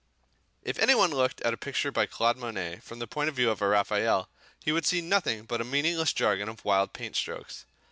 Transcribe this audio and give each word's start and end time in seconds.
If 0.63 0.79
anybody 0.79 1.13
looks 1.13 1.35
at 1.45 1.53
a 1.53 1.57
picture 1.57 1.91
by 1.91 2.07
Claude 2.07 2.35
Monet 2.35 2.79
from 2.79 2.97
the 2.97 3.05
point 3.05 3.29
of 3.29 3.35
view 3.35 3.51
of 3.51 3.61
a 3.61 3.67
Raphael, 3.67 4.29
he 4.59 4.71
will 4.71 4.81
see 4.81 4.99
nothing 4.99 5.43
but 5.45 5.61
a 5.61 5.63
meaningless 5.63 6.11
jargon 6.11 6.49
of 6.49 6.65
wild 6.65 6.91
paint 6.91 7.15
strokes. 7.15 7.65